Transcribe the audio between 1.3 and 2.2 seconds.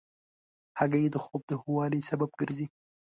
د ښه والي